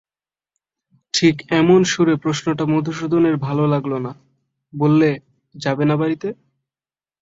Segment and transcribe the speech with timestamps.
[1.13, 4.11] ঠিক এমন সুরে প্রশ্নটা মধুসূদনের ভালো লাগল না,
[4.73, 5.09] বললে,
[5.55, 6.27] যাবে না বাড়িতে?